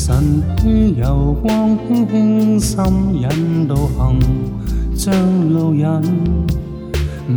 [0.08, 2.82] 晨曦柔光，轻轻心
[3.20, 4.18] 引导行，
[4.96, 5.14] 将
[5.52, 5.84] 路引。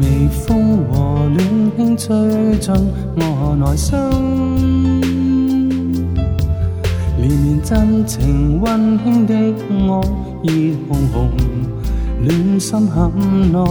[0.01, 1.37] 微风和暖
[1.75, 2.73] 轻吹进
[3.17, 5.01] 我内心，
[7.17, 10.01] 连绵真情温馨的爱，
[10.41, 11.29] 意红红，
[12.23, 13.61] 暖心很内